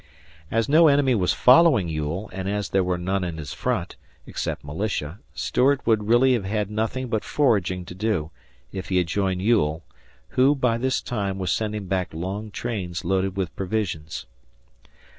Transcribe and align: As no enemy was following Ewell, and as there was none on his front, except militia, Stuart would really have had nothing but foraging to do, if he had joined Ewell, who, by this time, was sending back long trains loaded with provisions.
As 0.49 0.67
no 0.67 0.87
enemy 0.87 1.13
was 1.13 1.31
following 1.31 1.87
Ewell, 1.87 2.27
and 2.33 2.49
as 2.49 2.69
there 2.69 2.83
was 2.83 2.99
none 2.99 3.23
on 3.23 3.37
his 3.37 3.53
front, 3.53 3.97
except 4.25 4.63
militia, 4.63 5.19
Stuart 5.35 5.85
would 5.85 6.07
really 6.09 6.33
have 6.33 6.43
had 6.43 6.71
nothing 6.71 7.07
but 7.07 7.23
foraging 7.23 7.85
to 7.85 7.93
do, 7.93 8.31
if 8.71 8.89
he 8.89 8.97
had 8.97 9.05
joined 9.05 9.43
Ewell, 9.43 9.83
who, 10.29 10.55
by 10.55 10.79
this 10.79 11.03
time, 11.03 11.37
was 11.37 11.53
sending 11.53 11.85
back 11.85 12.15
long 12.15 12.49
trains 12.49 13.05
loaded 13.05 13.37
with 13.37 13.55
provisions. 13.55 14.25